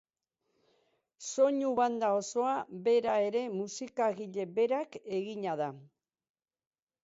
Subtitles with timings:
[1.25, 2.55] Soinu banda osoa
[2.89, 5.73] bera ere musikagile berak egina da.